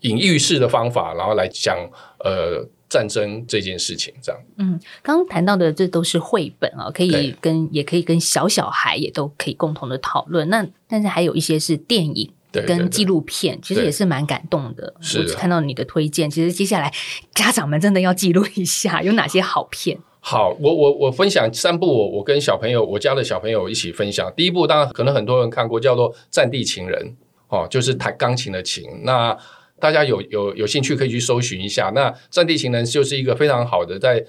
[0.00, 1.76] 隐喻式的方法，然后来讲
[2.24, 4.12] 呃战争这件事情。
[4.22, 10.48] 这样，嗯，刚刚谈到的这都是绘本啊，可以跟也可以跟小小孩也都可以共同的讨论。
[10.48, 12.32] 那但是还有一些是电影
[12.66, 14.94] 跟纪录片，其实也是蛮感动的。
[15.00, 16.92] 是看到你的推荐，其实接下来
[17.34, 19.98] 家长们真的要记录一下有哪些好片。
[20.24, 24.32] 好，我我我分享三部，我我跟小朋友，我家的小朋友一起分享。
[24.36, 27.04] 第一部当然可能很多人看过，叫做《战地情人》，
[27.48, 28.84] 哦，就是弹钢琴的琴。
[29.02, 29.36] 那
[29.80, 31.90] 大家有有有兴趣可以去搜寻一下。
[31.92, 34.24] 那《战地情人》就是一个非常好的在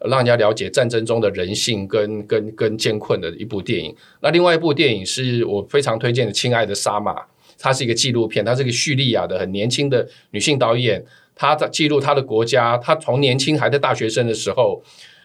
[0.00, 3.96] 让人家了解战争中的人性跟跟跟艰困的一部电影。
[4.20, 7.14] 那另外一部电影是我非常推荐的《亲爱的沙马》，
[7.58, 11.02] 它是一个纪录片，它是一个叙利亚的很年轻的女性导演，
[11.34, 14.82] 她在记录她的国家，她从年轻还在大学生的时候。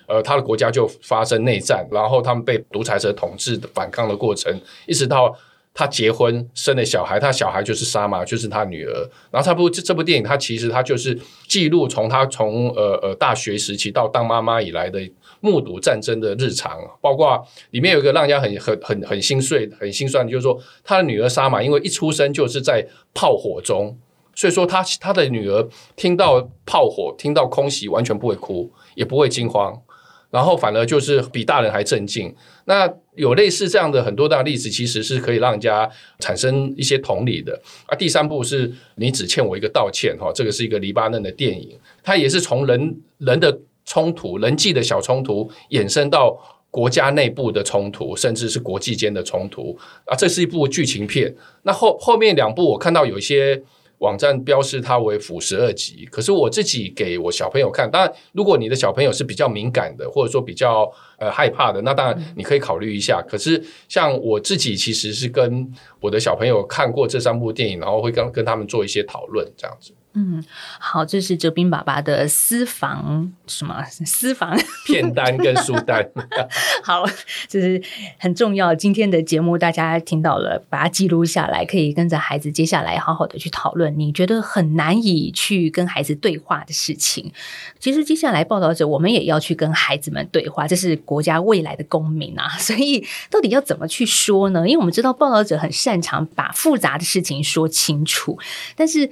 [0.07, 4.53] 呃，他的国家就发生内战，然后他们被独裁者统治的反抗的过程，
[4.85, 5.35] 一直到
[5.73, 9.09] 他结婚生了小孩，他小孩就是沙玛，就是他女儿。
[9.31, 14.99] 然后，他部这这部电影，他其实他就是记录从他从呃呃大学时期到当妈妈以来的
[15.39, 22.85] 目睹战争的日常，包括里面有一个让人家很很很很心碎、很心酸，就是说他的女儿沙玛，因为一出生就是在
[23.15, 23.97] 炮火中，
[24.35, 29.81] 所以说他他的女儿听到炮火、听到空袭，完全不会哭，也不会惊慌。
[30.33, 32.33] 然后反而就是比大人还镇静。
[32.65, 37.53] 那有类似这样的很多的例子，其实是可以让人家产生一些同理的。
[37.85, 46.35] 啊，第三步是你只欠我一个道歉哈，这个是一个黎巴嫩的电影，它也是从人人的冲突、人际的小冲突衍生到
[46.71, 50.15] 国家内部的冲突，甚至是国际间的冲突啊。
[50.15, 51.35] 这是一部剧情片。
[51.61, 53.61] 那后后面两部我看到有一些。
[54.03, 63.23] 网站标示它为辅十二级，可是我自己给我小朋友看，当然，如果你的小朋友是比较敏感的，或者说比较呃害怕的，那当然你可以考虑一下。
[63.25, 69.93] 可是像我自己其实是跟我的小朋友看过这三部电影，然后会跟跟他们做一些讨论，这样子。
[70.15, 70.43] 嗯，
[70.79, 76.07] 好，这是哲斌爸爸的私房什么 私房片单跟书单。
[76.83, 77.03] 好，
[77.49, 77.81] 这是
[78.19, 78.75] 很重要。
[78.75, 83.97] 今天的节目大家听到了，把它记录下来，可以跟着孩子接下来好好的去讨论。
[83.97, 87.31] 你觉得很难以去跟孩子对话的事情，
[87.79, 92.49] 其实接下来报道者我们也要去跟孩子们对话，这是国家未来的公民啊。
[92.61, 94.67] 所以到底要怎么去说呢？
[94.67, 98.37] 因为我们知道报道者很擅长把复杂的事情说清楚，
[98.75, 99.09] 但是。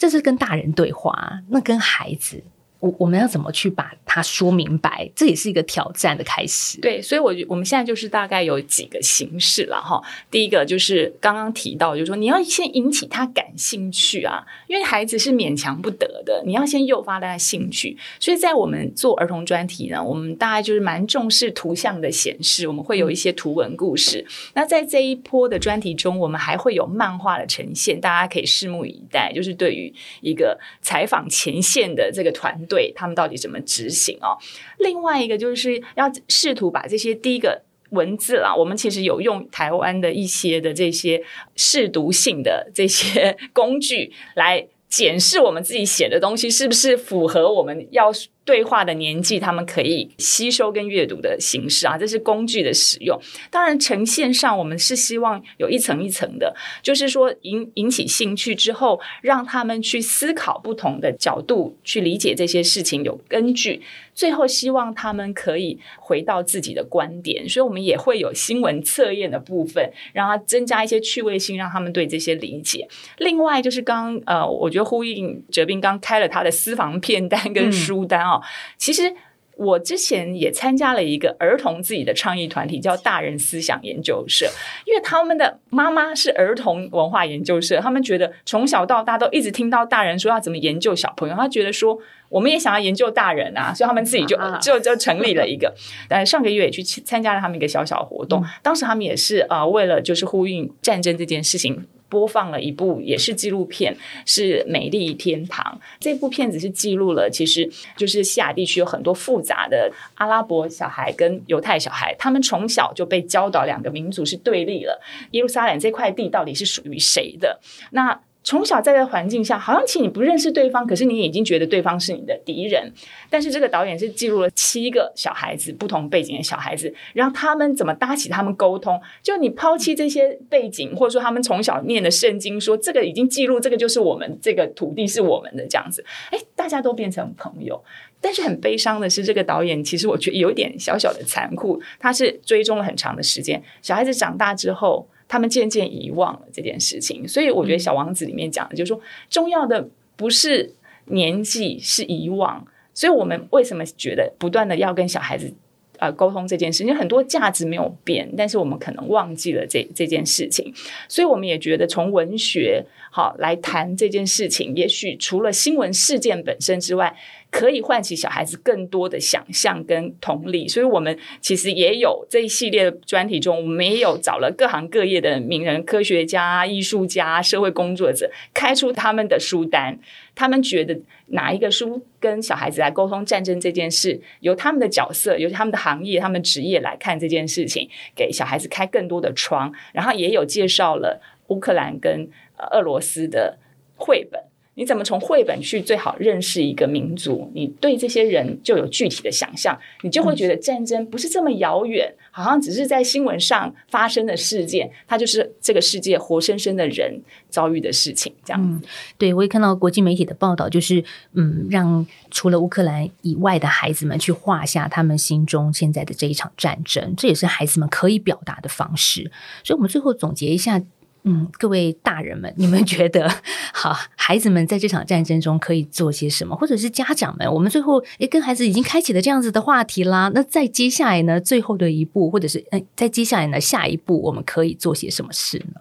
[0.00, 2.42] 这是跟大人对话，那跟孩子。
[2.80, 5.10] 我我们要怎么去把它说明白？
[5.14, 6.80] 这也是一个挑战的开始。
[6.80, 10.02] 对，所以，我我们现在就是大概有几个形式了哈。
[10.30, 17.94] 第一个就是刚刚提到，就是说你要先引起他感兴趣啊，因为孩子是勉强不得的，你要先诱发他的兴趣。
[18.18, 24.24] 所以在我们做儿童专题呢，我们大概就是蛮重视图像的显示，我们会有一些图文故事。
[24.54, 29.30] 那在这一波的专题中，我们还会有漫画的呈现，大家可以拭目以待。
[29.34, 32.58] 就是对于一个采访前线的这个团。
[32.70, 34.38] 对他们到底怎么执行哦？
[34.78, 41.22] 另外一个就是要试图把这些第一个文字啦，我们其实有用台湾的一些的这些
[41.56, 48.10] 试读性的这些工具来检视我们自己写的东西是不是符合我们要。
[48.50, 53.16] 对话的年纪，他们可以吸收跟阅读的形式啊，这是工具的使用。
[53.48, 63.82] 当然，呈现上我们是希望有一层一层的，就是说引引起兴趣之后，让他们去思考不同的角度，去理解这些事情有根据。
[64.12, 72.86] 最后，希望他们可以回到自己的观点，所以我们也会有新闻测验的部分，让他增加一些趣味性，让他们对这些理解。
[73.18, 78.39] 另外，就是刚呃，我觉得呼应哲斌刚开了他的私房片单跟书单哦，
[78.76, 79.14] 其实。
[79.56, 84.46] 我之前也参加了一个儿童自己的倡议团体，叫大人思想研究社，
[84.86, 91.98] 因为他们的妈妈是儿童文化研究社，他们觉得从小到大都一直听到大人说要怎么研究小朋友，他觉得说
[92.30, 95.74] 我们也想要研究大人啊，所以他们自己就就就成立了一个。
[96.08, 101.86] 但上个月也去参加了他们一个小小活动，当时他们也是啊，为了就是呼应战争这件事情。
[102.10, 103.96] 播放了一部也是纪录片，
[104.26, 115.00] 是《美丽天堂》这部片子是记录了，其实就是西亚地区有很多复杂的阿拉伯小孩跟犹太小孩，他们从小就被教导两个民族是对立了，
[115.30, 117.60] 耶路撒冷这块地到底是属于谁的？
[117.92, 118.20] 那。
[118.42, 122.90] 从小在这个环境下，好像其实你不认识对方，可是你已经觉得对方是你的敌人。
[123.28, 129.00] 但是这个导演是记录了七个小孩子不同背景的小孩子，让他们怎么搭起他们沟通。
[129.22, 136.02] 就你抛弃这些背景，或者说他们从小念的圣经，说这个已经记录，这个就是我们这个土地是我们的这样子。
[136.30, 137.84] 哎，大家都变成朋友。
[138.22, 141.80] 但是很悲伤的是，这个导演其实我觉得有点小小的残酷。
[141.98, 145.06] 他是追踪了很长的时间，小孩子长大之后。
[145.30, 150.74] 他们渐渐遗忘了这件事情，所以我觉得《小王子》里面讲的，就是说重要的不是
[151.04, 152.66] 年纪，是遗忘。
[152.92, 155.54] 所以我们为什么觉得不断的要跟小孩子
[155.98, 156.82] 呃沟通这件事？
[156.82, 160.74] 因为很多价值没有变，但是我们可能忘记了这这件事情。
[161.08, 167.16] 所以我们也觉得从文学好来谈这件事情，也许除了新闻事件本身之外。
[167.50, 179.98] 可以唤起小孩子更多的想象跟同理，所以我们其实也有这一系列的专题中，我们也有找了各行各业的名人、科学家、艺术家、社会工作者，开出他们的书单。
[180.36, 189.72] 他们觉得哪一个书跟小孩子来沟通战争这件事，由他们的角色、由他们的行业、他们职业来看这件事情，给小孩子开更多的窗。
[189.92, 192.30] 然后也有介绍了乌克兰跟
[192.70, 193.58] 俄罗斯的
[193.96, 194.40] 绘本。
[194.80, 197.50] 你怎么从绘本去最好认识一个民族？
[197.52, 207.20] 你对这些人就有具体的想象，你就会觉得战争不是这么遥远，好像只是在新闻上发生的事件，它就是这个世界活生生的人
[207.50, 208.32] 遭遇的事情。
[208.42, 208.82] 这样，
[209.18, 211.04] 对我也看到国际媒体的报道，就是
[211.34, 219.30] 嗯，让除了乌克兰以外的孩子们去画下他们心中现在的这一场战争，这也是孩子们可以表达的方式。
[219.62, 220.80] 所以，我们最后总结一下。
[221.24, 223.30] 嗯，各位大人们，你们觉得
[223.74, 223.94] 好？
[224.16, 226.56] 孩子们在这场战争中可以做些什么？
[226.56, 230.30] 或者是家长们，我们最后诶跟孩子已经开启了这样子的话题啦。
[230.34, 235.80] 那在接下来呢，最后的一步，或者是诶在接下来呢，下一步我们可以做些什么事呢？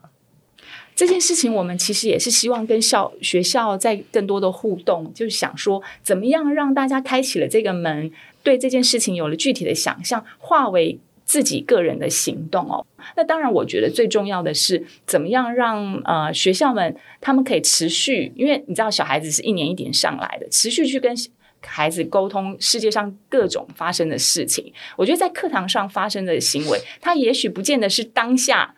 [0.94, 8.12] 这件事情，我们其实也是希望跟校学校在更多的互动，就是想说，怎么样让大家开启了这个门，
[8.44, 11.00] 对这件事情有了具体的想象，化为。
[11.30, 12.84] 自己个人的行动哦，
[13.16, 21.16] 那当然，我觉得最重要的是怎么样让呃学校们他们可以持续，因为你知道小孩子是一年一点上来的，持续去跟
[21.62, 24.74] 孩子沟通世界上各种发生的事情。
[24.98, 28.74] 我觉得在课堂上发生的行为，他也许不见得是当下。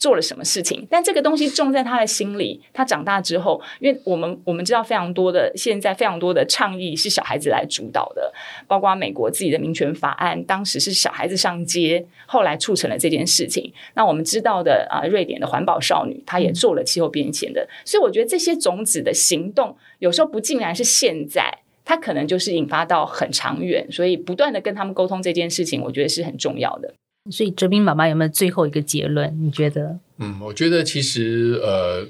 [0.00, 0.84] 做了什么事情？
[0.90, 2.60] 但这个东西种在他的心里。
[2.72, 8.32] 他长大之后，因为我们我们知道非常多的现在非常多的倡议是小孩子来主导的，
[8.66, 13.70] 包括美国自己的民权法案，当时是小孩子上街，后来促成了这件事情。
[13.94, 17.68] 那我们知道的啊，瑞典的环保少女，她也做了气候变迁的。
[17.84, 23.86] 所以我觉得这些种子的行动，有时候不尽然是现在，它可能就是引发到很长远。
[23.92, 26.94] 所以不断的跟他们沟通这件事情，我觉得是很重要的。
[27.28, 29.36] 所以哲斌妈妈有没有最后一个结论？
[29.44, 29.98] 你觉得？
[30.16, 32.06] 嗯，我觉得其实呃，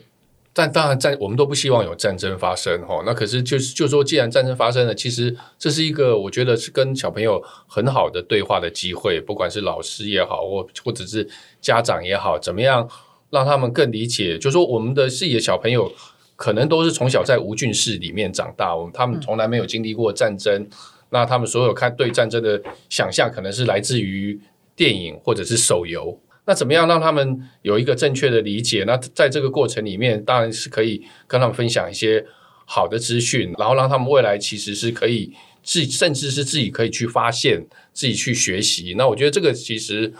[0.52, 3.02] 但当然战我们都不希望有战争发生哈。
[3.04, 11.28] 那可是就是就说，既然战争发生了，其实这是一个我觉得是跟小朋友很好的对话的机会，不管是老师也好，或或者是
[11.60, 12.88] 家长也好，怎么样
[13.30, 14.38] 让他们更理解？
[14.38, 15.92] 就说我们的视野小朋友
[16.36, 20.68] 可能都是从小在无菌室里面长大，我们他们从来没有经历过战争，
[21.10, 24.40] 那他们所有看对战争的想象，可能是来自于。
[24.80, 28.82] 电影或者是手游，那怎么样让他们有一个正确的理解？
[28.86, 32.24] 那在这个过程里面，当然是可以跟他们分享一些
[32.64, 38.94] 好的资讯，然后让他们未来其实是可以自己，甚至是自己可以去发现、自己去学习。
[38.96, 40.10] 那我觉得这个其实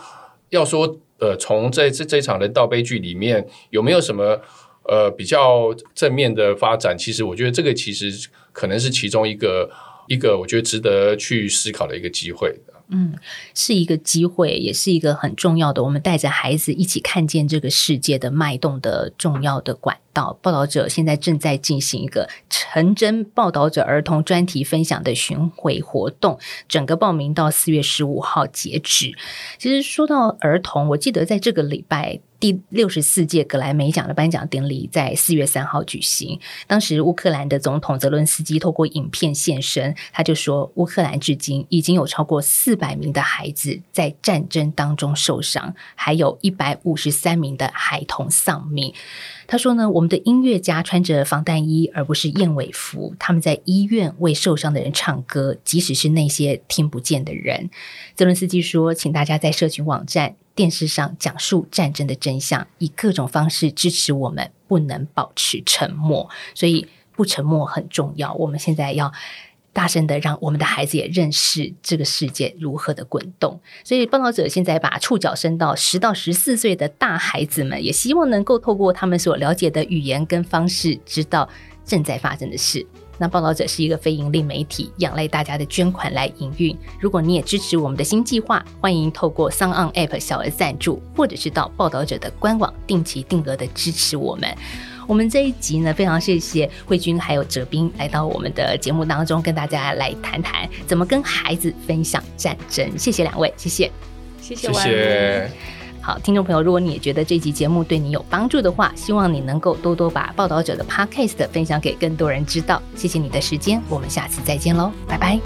[0.51, 4.39] 要说，呃，从这这这场人道悲剧里面有没有什么
[4.83, 6.95] 呃比较正面的发展？
[6.95, 9.67] 其实我觉得这个其实可能是其中一个
[10.07, 12.55] 一个我觉得值得去思考的一个机会。
[12.91, 13.13] 嗯，
[13.55, 19.97] 是一个机会，也是一个很重要的，我们带着孩子一起看见这个世界的脉动的重要的管。
[20.13, 20.37] 道。
[20.41, 29.15] 报道者现在正在进行一个陈真报道者儿童专题分享的巡回活动，整个报名到四月十五号截止。
[29.57, 32.19] 其实说到儿童，我记得在这个礼拜。
[32.41, 36.39] 第六十四届格莱美奖的颁奖典礼在四月三号举行。
[36.65, 48.91] 当时乌克兰的总统泽伦斯基透过影片现身，他就说，乌克兰至今已经有超过四百名的孩子在战争当中受伤，还有一百五十三名的孩童丧命。
[49.51, 57.69] 他说呢，我们的音乐家穿着防弹衣而不是燕尾服，他们在医院为受伤的人唱歌，即使是那些听不见的人。
[58.15, 60.37] 泽伦斯基说，请大家在社群网站。
[60.53, 68.33] 电视上讲述战争的真相，以各种方式支持我们，不能保持沉默，所以不沉默很重要。
[68.33, 69.11] 我们现在要
[69.73, 73.59] 大声的让我们的孩子也认识这个世界如何的滚动。
[73.83, 81.47] 所以报道者现在把触角伸到十到十四岁的大孩子们，也希望能够透过他们所了解的语言跟方式，知道
[81.85, 82.85] 正在发生的事。
[83.17, 86.75] 那报道者是一个非盈利媒体，仰赖大家的捐款来营运。
[86.99, 94.57] 如果你也支持我们的新计划，欢迎透过 s o n App 小额赞助，或者是到报道者的官网定期定额的支持我们。
[95.11, 102.89] 我们这一集呢，非常谢谢慧君还有哲斌来到我们的节目当中，跟大家来谈谈怎么跟孩子分享战争。
[102.97, 103.91] 谢谢两位，谢谢，
[104.41, 105.51] 谢谢，谢谢。
[105.99, 112.81] 好，听众朋友，如果你也觉得这集节目对你有帮助的话，希望你能够多多把报道者的 podcast 分享给更多人知道。
[112.95, 115.37] 谢谢你的时间，我们下次再见喽，拜拜。